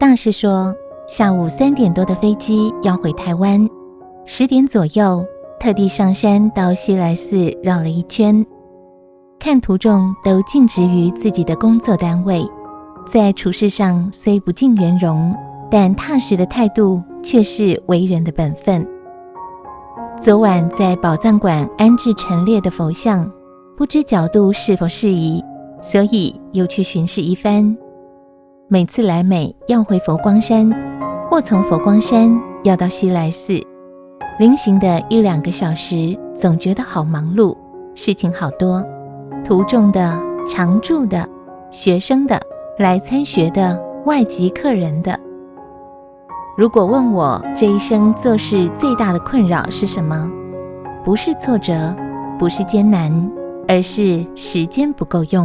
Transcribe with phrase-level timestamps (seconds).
[0.00, 0.74] 大师说，
[1.06, 3.68] 下午三点多的飞机要回台湾，
[4.24, 5.22] 十点左右
[5.60, 8.42] 特地上山到西来寺绕了一圈，
[9.38, 12.42] 看徒众都尽职于自己的工作单位，
[13.04, 15.36] 在处事上虽不尽圆融，
[15.70, 18.88] 但踏实的态度却是为人的本分。
[20.16, 23.30] 昨晚在宝藏馆安置陈列的佛像，
[23.76, 25.44] 不知角度是否适宜，
[25.82, 27.76] 所以又去巡视一番。
[28.72, 30.70] 每次来美要回佛光山，
[31.28, 33.60] 或从佛光山要到西来寺，
[34.38, 37.56] 临行的一两个小时，总觉得好忙碌，
[37.96, 38.80] 事情好多，
[39.44, 40.16] 途中的、
[40.46, 41.28] 常住的、
[41.72, 42.40] 学生的、
[42.78, 45.18] 来参学的、外籍客人的。
[46.56, 50.30] 如果问我这一生做事最大的困扰是什么？
[51.04, 51.92] 不是挫折，
[52.38, 53.12] 不是艰难，
[53.66, 55.44] 而是时间不够用。